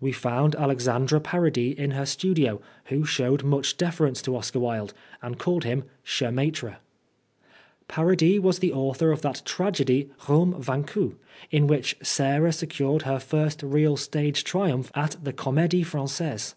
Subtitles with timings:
[0.00, 5.38] We found Alexandre Parodi in her studio, who showed much deference to Oscar Wilde, and
[5.38, 6.76] called him "cher maltre."
[7.86, 11.16] Parodi was the author of that tragedy Rome Vaincue,
[11.50, 16.54] in which Sarah secured her first real stage triumph at the Com6die Frangaise.